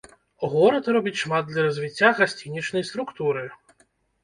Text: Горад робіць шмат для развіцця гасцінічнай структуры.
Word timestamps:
Горад 0.53 0.89
робіць 0.97 1.21
шмат 1.25 1.43
для 1.51 1.67
развіцця 1.67 2.11
гасцінічнай 2.23 2.83
структуры. 2.91 3.47